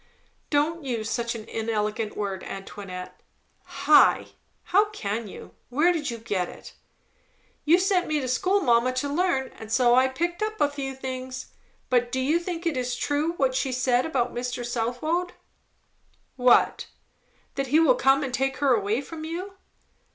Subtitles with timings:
[0.49, 3.21] "Don't use such an inelegant word, Antoinette.
[3.65, 4.29] 'High!'
[4.63, 5.53] How can you?
[5.69, 6.73] Where did you get it?"
[7.65, 10.95] "You send me to school, mamma, to learn; and so I pick up a few
[10.95, 11.51] things.
[11.91, 14.65] But do you think it is true, what she says about Mr.
[14.65, 15.33] Southwode?"
[16.35, 16.87] "What?"
[17.53, 19.53] "That he will come and take her away from you."